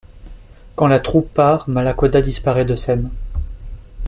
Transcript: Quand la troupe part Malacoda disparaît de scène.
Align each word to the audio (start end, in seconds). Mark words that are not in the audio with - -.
Quand 0.75 0.87
la 0.87 0.99
troupe 0.99 1.31
part 1.31 1.69
Malacoda 1.69 2.21
disparaît 2.21 2.65
de 2.65 2.75
scène. 2.75 3.11